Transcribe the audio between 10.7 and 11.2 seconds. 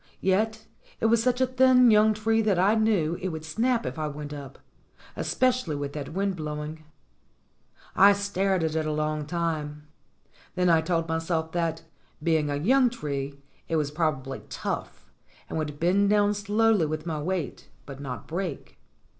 I told